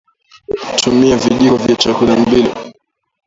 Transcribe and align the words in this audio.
Tumia 0.77 1.17
vijiko 1.17 1.57
vya 1.57 1.75
chakula 1.75 2.15
mbili 2.15 2.49